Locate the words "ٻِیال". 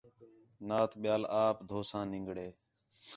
1.01-1.23